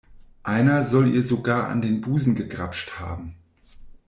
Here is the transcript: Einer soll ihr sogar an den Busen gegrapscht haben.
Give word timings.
Einer 0.41 0.83
soll 0.83 1.09
ihr 1.11 1.23
sogar 1.23 1.67
an 1.67 1.83
den 1.83 2.01
Busen 2.01 2.33
gegrapscht 2.33 2.99
haben. 2.99 3.35